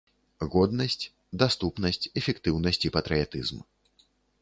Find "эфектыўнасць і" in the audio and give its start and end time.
2.23-2.95